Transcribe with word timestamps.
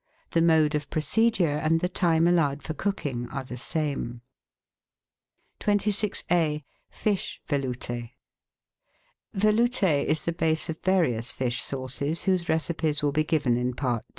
The 0.31 0.41
mode 0.41 0.73
of 0.73 0.89
procedure 0.89 1.59
and 1.59 1.79
the 1.79 1.87
time 1.87 2.25
allowed 2.25 2.63
for 2.63 2.73
cooking 2.73 3.29
are 3.29 3.43
the 3.43 3.55
same. 3.55 4.21
26a— 5.59 6.63
FISH 6.89 7.39
VELOUTE 7.47 8.09
Velout^ 9.37 10.05
is 10.05 10.25
the 10.25 10.33
base 10.33 10.69
of 10.69 10.81
various 10.81 11.31
fish 11.31 11.61
sauces 11.61 12.23
whose 12.23 12.49
recipes 12.49 13.03
will 13.03 13.11
be 13.11 13.23
given 13.23 13.57
in 13.57 13.75
Part 13.75 14.03
II. 14.09 14.09